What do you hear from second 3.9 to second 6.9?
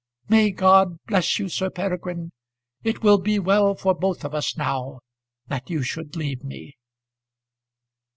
both of us now that you should leave me."